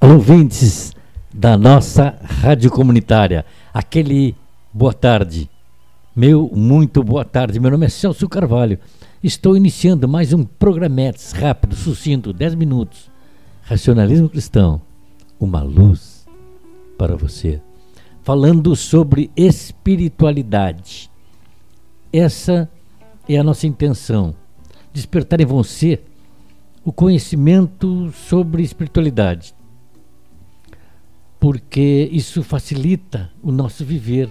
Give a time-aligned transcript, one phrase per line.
[0.00, 0.94] ouvintes
[1.32, 3.44] da nossa rádio comunitária.
[3.72, 4.34] Aquele
[4.72, 5.48] boa tarde.
[6.16, 7.60] Meu muito boa tarde.
[7.60, 8.78] Meu nome é Celso Carvalho.
[9.22, 13.10] Estou iniciando mais um Programetes rápido, sucinto, 10 minutos.
[13.62, 14.80] Racionalismo cristão.
[15.38, 16.26] Uma luz
[16.96, 17.60] para você.
[18.22, 21.10] Falando sobre espiritualidade.
[22.10, 22.68] Essa
[23.28, 24.34] é a nossa intenção.
[24.94, 26.00] Despertar em você
[26.82, 29.59] o conhecimento sobre espiritualidade
[31.40, 34.30] porque isso facilita o nosso viver.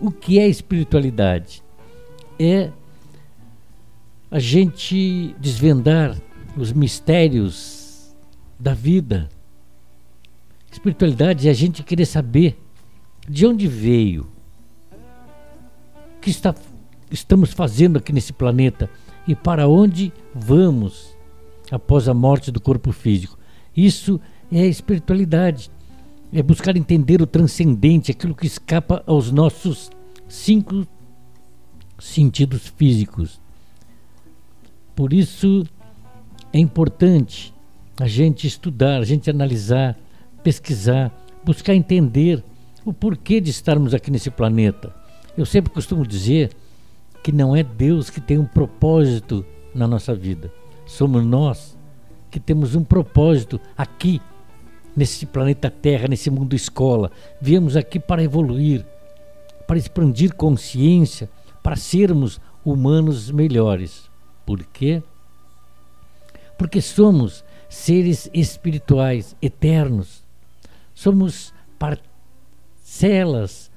[0.00, 1.62] O que é espiritualidade?
[2.38, 2.70] É
[4.30, 6.16] a gente desvendar
[6.56, 8.14] os mistérios
[8.58, 9.28] da vida.
[10.72, 12.58] Espiritualidade é a gente querer saber
[13.28, 14.26] de onde veio,
[16.16, 16.54] o que está,
[17.10, 18.90] estamos fazendo aqui nesse planeta
[19.28, 21.14] e para onde vamos
[21.70, 23.38] após a morte do corpo físico.
[23.76, 25.70] Isso é espiritualidade
[26.32, 29.90] é buscar entender o transcendente, aquilo que escapa aos nossos
[30.28, 30.86] cinco
[31.98, 33.40] sentidos físicos.
[34.94, 35.64] Por isso
[36.52, 37.54] é importante
[38.00, 39.96] a gente estudar, a gente analisar,
[40.42, 41.12] pesquisar,
[41.44, 42.42] buscar entender
[42.84, 44.94] o porquê de estarmos aqui nesse planeta.
[45.36, 46.50] Eu sempre costumo dizer
[47.22, 50.52] que não é Deus que tem um propósito na nossa vida.
[50.84, 51.76] Somos nós
[52.30, 54.20] que temos um propósito aqui
[54.96, 57.10] nesse planeta Terra, nesse mundo escola.
[57.40, 58.84] Viemos aqui para evoluir,
[59.66, 61.28] para expandir consciência,
[61.62, 64.10] para sermos humanos melhores.
[64.46, 65.02] Por quê?
[66.58, 70.22] Porque somos seres espirituais eternos.
[70.94, 73.70] Somos parcelas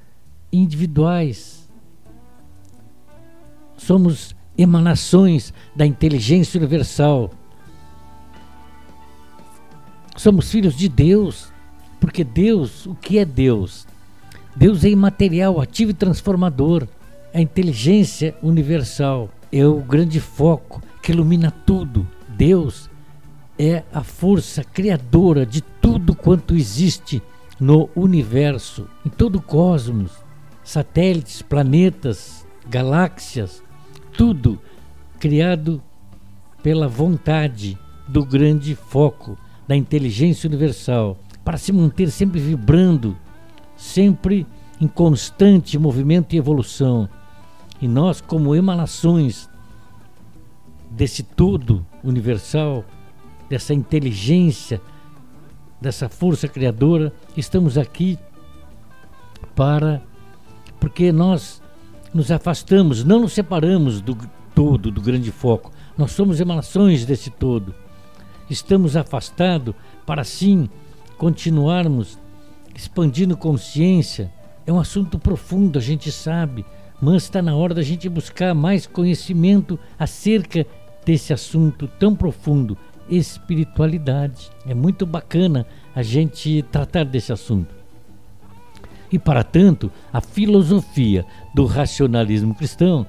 [0.52, 1.68] individuais.
[3.78, 7.32] Somos emanações da inteligência universal
[10.18, 11.54] Somos filhos de Deus,
[12.00, 13.86] porque Deus, o que é Deus?
[14.56, 16.88] Deus é imaterial, ativo e transformador.
[17.32, 22.08] A inteligência universal é o grande foco que ilumina tudo.
[22.30, 22.90] Deus
[23.60, 27.22] é a força criadora de tudo quanto existe
[27.60, 30.12] no universo, em todo o cosmos,
[30.64, 33.62] satélites, planetas, galáxias,
[34.14, 34.60] tudo
[35.20, 35.80] criado
[36.64, 43.18] pela vontade do grande foco da inteligência universal, para se manter sempre vibrando,
[43.76, 44.48] sempre
[44.80, 47.10] em constante movimento e evolução.
[47.82, 49.50] E nós, como emanações
[50.90, 52.86] desse todo universal,
[53.50, 54.82] dessa inteligência,
[55.82, 58.18] dessa força criadora, estamos aqui
[59.56, 60.02] para.
[60.80, 61.62] Porque nós
[62.14, 64.18] nos afastamos, não nos separamos do
[64.56, 65.72] todo, do grande foco.
[65.98, 67.74] Nós somos emanações desse todo
[68.50, 69.76] estamos afastados
[70.06, 70.70] para assim
[71.18, 72.18] continuarmos
[72.76, 74.32] expandindo consciência.
[74.66, 76.66] É um assunto profundo, a gente sabe,
[77.02, 80.66] mas está na hora da gente buscar mais conhecimento acerca
[81.06, 82.78] desse assunto tão profundo,
[83.10, 84.52] espiritualidade.
[84.68, 85.66] É muito bacana
[85.96, 87.74] a gente tratar desse assunto.
[89.12, 91.26] E para tanto, a filosofia
[91.56, 93.06] do racionalismo cristão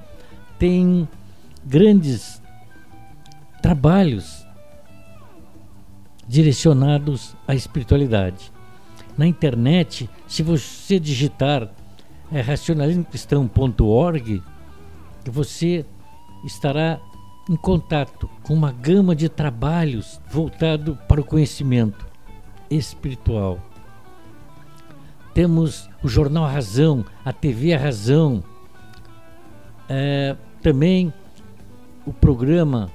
[0.57, 1.07] tem
[1.65, 2.41] grandes
[3.61, 4.38] trabalhos
[6.29, 8.53] direcionados à espiritualidade.
[9.17, 11.67] Na internet, se você digitar
[12.31, 14.43] é, racionalismocristão.org,
[15.25, 15.83] você
[16.45, 16.99] estará
[17.49, 22.05] em contato com uma gama de trabalhos voltado para o conhecimento
[22.69, 23.59] espiritual.
[25.33, 28.43] Temos o Jornal Razão, a TV A Razão,
[29.89, 31.11] é, também
[32.05, 32.91] o programa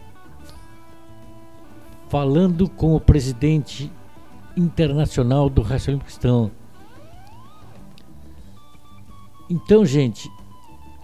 [2.15, 3.91] falando com o presidente
[4.57, 6.49] internacional do racionalismo cristão.
[9.51, 10.31] Então, gente,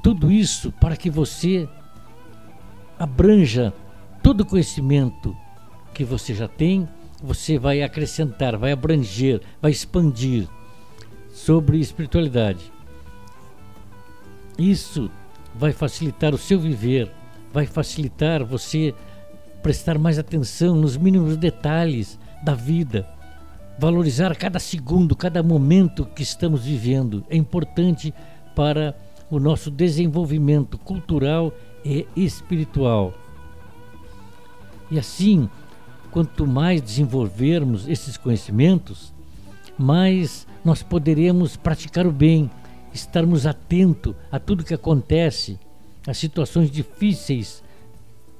[0.04, 1.69] tudo isso para que você
[2.97, 3.75] abranja
[4.22, 5.37] todo o conhecimento
[5.93, 6.88] que você já tem,
[7.21, 10.47] você vai acrescentar, vai abranger, vai expandir
[11.33, 12.72] sobre espiritualidade.
[14.57, 15.10] Isso
[15.57, 17.10] vai facilitar o seu viver,
[17.53, 18.95] vai facilitar você
[19.62, 23.07] prestar mais atenção nos mínimos detalhes da vida,
[23.78, 27.24] valorizar cada segundo, cada momento que estamos vivendo.
[27.28, 28.12] É importante
[28.54, 28.97] para
[29.30, 31.53] o nosso desenvolvimento cultural
[31.84, 33.15] e espiritual.
[34.91, 35.48] E assim,
[36.10, 39.12] quanto mais desenvolvermos esses conhecimentos,
[39.78, 42.51] mais nós poderemos praticar o bem,
[42.92, 45.59] estarmos atentos a tudo que acontece,
[46.07, 47.62] às situações difíceis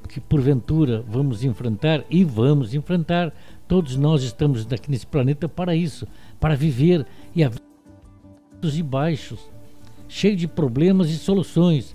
[0.09, 3.33] que porventura vamos enfrentar e vamos enfrentar
[3.71, 6.05] Todos nós estamos aqui nesse planeta para isso,
[6.41, 9.39] para viver e altos e baixos,
[10.09, 11.95] cheio de problemas e soluções.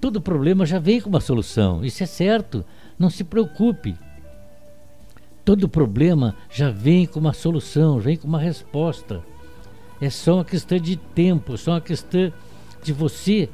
[0.00, 2.64] Todo problema já vem com uma solução, isso é certo,
[2.98, 3.94] não se preocupe.
[5.44, 9.22] Todo problema já vem com uma solução, vem com uma resposta.
[10.00, 12.32] É só uma questão de tempo, só uma questão
[12.82, 13.48] de você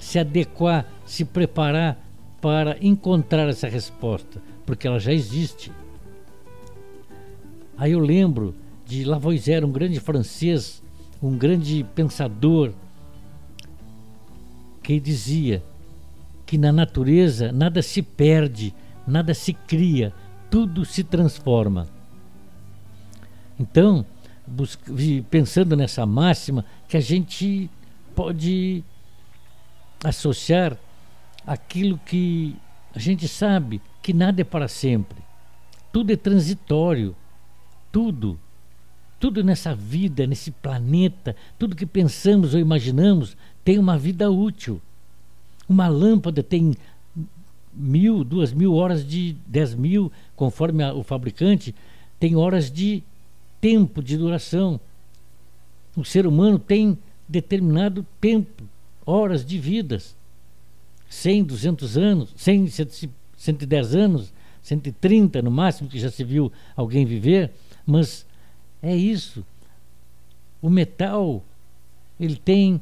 [0.00, 2.02] se adequar, se preparar
[2.40, 5.72] para encontrar essa resposta, porque ela já existe.
[7.76, 8.54] Aí eu lembro
[8.86, 10.82] de Lavoisier, um grande francês,
[11.22, 12.72] um grande pensador,
[14.82, 15.62] que dizia
[16.46, 18.74] que na natureza nada se perde,
[19.06, 20.14] nada se cria,
[20.50, 21.86] tudo se transforma.
[23.60, 24.06] Então,
[25.28, 27.68] pensando nessa máxima, que a gente
[28.14, 28.82] pode
[30.02, 30.78] associar
[31.48, 32.54] aquilo que
[32.94, 35.18] a gente sabe que nada é para sempre,
[35.92, 37.16] tudo é transitório
[37.90, 38.38] tudo,
[39.18, 44.80] tudo nessa vida, nesse planeta, tudo que pensamos ou imaginamos tem uma vida útil.
[45.68, 46.74] Uma lâmpada tem
[47.74, 51.74] mil, duas mil horas de dez mil, conforme a, o fabricante,
[52.18, 53.02] tem horas de
[53.60, 54.80] tempo de duração.
[55.96, 56.96] O ser humano tem
[57.28, 58.64] determinado tempo,
[59.04, 60.16] horas de vidas.
[61.08, 62.68] 100, 200 anos, 100,
[63.36, 64.32] 110 anos,
[64.62, 67.52] 130 no máximo que já se viu alguém viver
[67.88, 68.26] mas
[68.82, 69.42] é isso.
[70.60, 71.42] O metal,
[72.20, 72.78] ele tem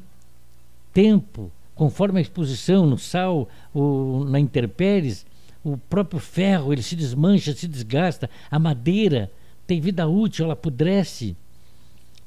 [0.92, 5.24] tempo, conforme a exposição no sal ou na intempéries,
[5.62, 9.30] o próprio ferro ele se desmancha, se desgasta, a madeira
[9.64, 11.36] tem vida útil, ela apodrece.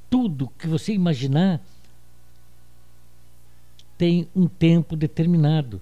[0.09, 1.61] Tudo que você imaginar
[3.97, 5.81] tem um tempo determinado.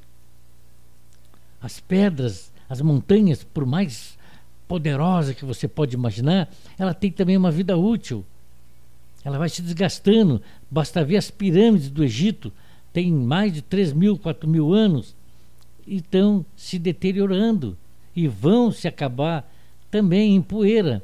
[1.67, 4.17] As pedras, as montanhas, por mais
[4.69, 6.49] poderosa que você pode imaginar,
[6.79, 8.23] ela tem também uma vida útil.
[9.21, 10.41] Ela vai se desgastando.
[10.71, 12.53] Basta ver as pirâmides do Egito,
[12.93, 15.13] tem mais de 3 mil, 4 mil anos,
[15.85, 17.77] e estão se deteriorando
[18.15, 19.45] e vão se acabar
[19.91, 21.03] também em poeira.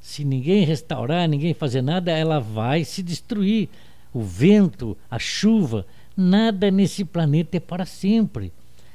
[0.00, 3.68] Se ninguém restaurar, ninguém fazer nada, ela vai se destruir.
[4.10, 5.84] O vento, a chuva,
[6.16, 8.50] nada nesse planeta é para sempre.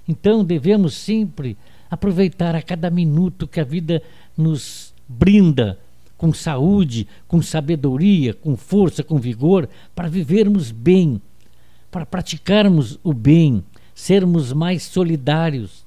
[0.08, 1.58] Então devemos sempre
[1.90, 4.02] aproveitar a cada minuto que a vida
[4.38, 5.80] nos brinda
[6.18, 11.22] com saúde, com sabedoria, com força, com vigor, para vivermos bem,
[11.92, 13.64] para praticarmos o bem,
[13.94, 15.86] sermos mais solidários,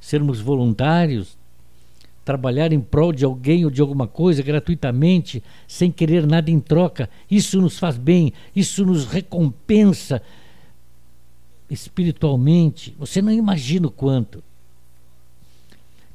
[0.00, 1.38] sermos voluntários,
[2.24, 7.08] trabalhar em prol de alguém ou de alguma coisa gratuitamente, sem querer nada em troca.
[7.30, 10.20] Isso nos faz bem, isso nos recompensa
[11.70, 12.94] espiritualmente.
[12.98, 14.42] Você não imagina o quanto.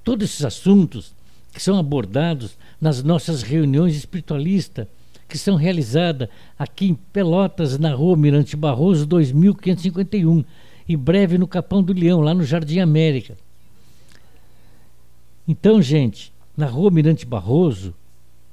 [0.03, 1.13] Todos esses assuntos
[1.53, 4.87] que são abordados nas nossas reuniões espiritualistas,
[5.27, 6.27] que são realizadas
[6.57, 10.43] aqui em Pelotas, na rua Mirante Barroso, 2551,
[10.87, 13.37] e breve no Capão do Leão, lá no Jardim América.
[15.47, 17.93] Então, gente, na rua Mirante Barroso,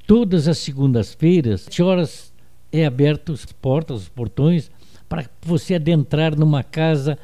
[0.06, 2.32] todas as segundas-feiras, 7 horas
[2.73, 4.70] é aberto as portas, os portões,
[5.11, 7.19] para você adentrar numa casa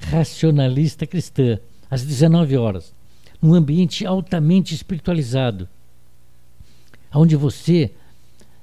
[0.00, 1.58] racionalista cristã,
[1.90, 2.94] às 19 horas
[3.42, 5.68] um ambiente altamente espiritualizado,
[7.12, 7.90] onde você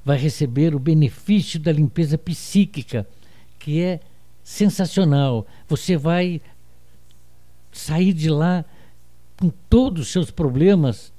[0.06, 3.06] vai receber o benefício da limpeza psíquica,
[3.60, 4.00] que é
[4.42, 5.46] sensacional.
[5.68, 6.42] Você vai
[7.72, 8.64] sair de lá
[9.38, 11.12] com todos os seus problemas.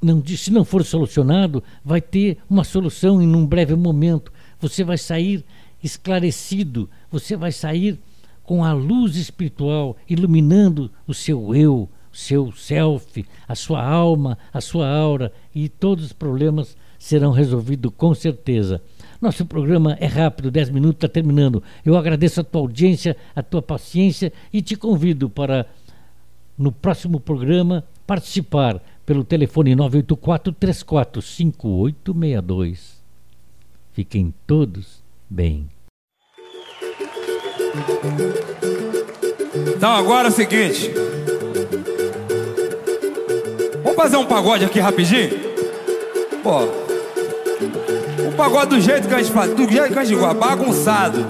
[0.00, 4.32] Não, se não for solucionado, vai ter uma solução em um breve momento.
[4.60, 5.44] Você vai sair
[5.84, 8.00] esclarecido, você vai sair
[8.42, 14.88] com a luz espiritual iluminando o seu eu, seu self, a sua alma, a sua
[14.88, 18.82] aura e todos os problemas serão resolvidos com certeza.
[19.20, 21.62] Nosso programa é rápido, 10 minutos, está terminando.
[21.84, 25.66] Eu agradeço a tua audiência, a tua paciência e te convido para,
[26.56, 33.02] no próximo programa, participar pelo telefone 984 345862.
[33.92, 35.73] Fiquem todos bem.
[39.76, 40.92] Então agora é o seguinte.
[43.82, 45.30] Vamos fazer um pagode aqui rapidinho?
[46.42, 46.62] Pô.
[48.26, 51.26] Um pagode do jeito que a gente faz, do jeito que a gente gosta, bagunçado.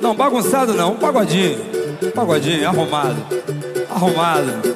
[0.00, 1.58] Não, bagunçado não, um pagodinho.
[2.02, 3.24] Um pagodinho, arrumado.
[3.90, 4.74] Arrumado.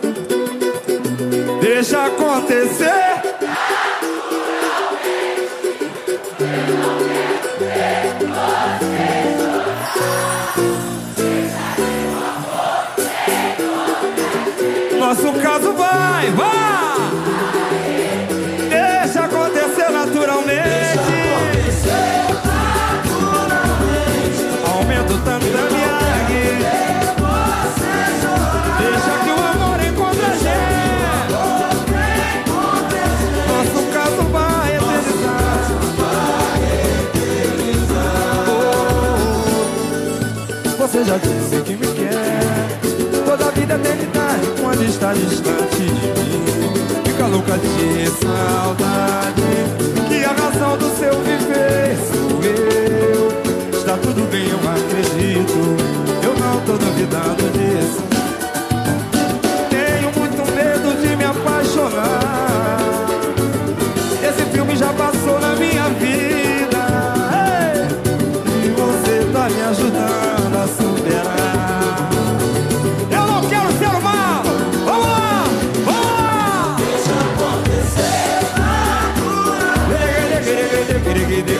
[1.61, 3.19] Deixa acontecer.
[15.09, 16.99] nosso caso vai, vai!
[18.69, 20.69] Deixa acontecer naturalmente.
[20.69, 21.01] Deixa
[21.33, 22.27] acontecer.
[24.71, 25.99] Aumenta o tanto da minha
[28.79, 31.33] Deixa que o amor encontre a gente.
[33.49, 35.49] Nosso caso vai eternizar.
[38.47, 39.47] Oh, oh.
[40.67, 40.87] oh.
[40.87, 41.88] Você já disse que me
[45.09, 46.45] está distante de mim.
[47.05, 49.43] Fica louca de saudade.
[50.09, 53.79] Que a razão do seu viver sou eu.
[53.79, 55.88] Está tudo bem, eu acredito.
[81.29, 81.58] que Deus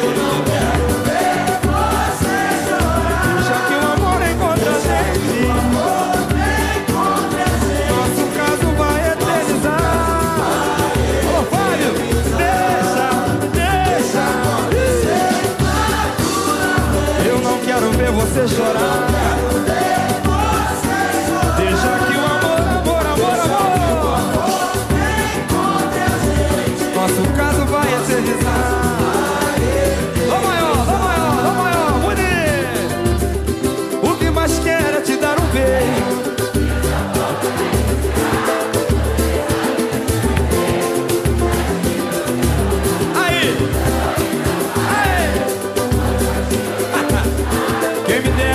[48.09, 48.48] Give me that.